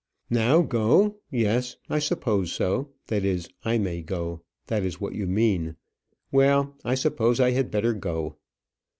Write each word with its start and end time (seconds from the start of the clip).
"Now 0.31 0.63
go! 0.63 1.17
yes; 1.29 1.75
I 1.87 1.99
suppose 1.99 2.51
so. 2.51 2.89
That 3.05 3.23
is, 3.23 3.47
I 3.63 3.77
may 3.77 4.01
go. 4.01 4.41
That 4.65 4.83
is 4.83 4.99
what 4.99 5.13
you 5.13 5.27
mean. 5.27 5.75
Well, 6.31 6.73
I 6.83 6.95
suppose 6.95 7.39
I 7.39 7.51
had 7.51 7.69
better 7.69 7.93
go." 7.93 8.37